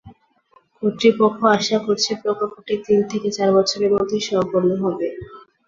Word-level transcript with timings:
কর্তৃপক্ষ 0.83 1.39
আশা 1.55 1.77
করছে 1.85 2.11
প্রকল্পটি 2.21 2.73
তিন 2.85 2.99
থেকে 3.11 3.27
চার 3.37 3.49
বছরের 3.57 3.91
মধ্যে 3.95 4.17
সম্পন্ন 4.29 4.69
হবে। 4.83 5.07